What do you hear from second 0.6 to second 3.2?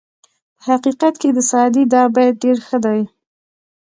حقیقت کې د سعدي دا بیت ډېر ښه دی.